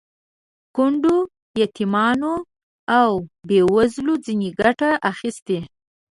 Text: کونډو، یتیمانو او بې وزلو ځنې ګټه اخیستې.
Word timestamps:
کونډو، 0.75 1.15
یتیمانو 1.61 2.33
او 2.99 3.09
بې 3.47 3.59
وزلو 3.75 4.13
ځنې 4.25 4.49
ګټه 4.61 4.89
اخیستې. 5.11 5.59